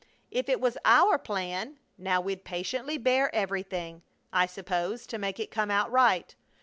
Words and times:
If 0.31 0.49
it 0.49 0.59
was 0.59 0.79
our 0.83 1.19
plan 1.19 1.77
now 1.95 2.21
we'd 2.21 2.43
patiently 2.43 2.97
bear 2.97 3.29
everything, 3.35 4.01
I 4.33 4.47
suppose, 4.47 5.05
to 5.05 5.19
make 5.19 5.39
it 5.39 5.51
come 5.51 5.69
out 5.69 5.91
right. 5.91 6.35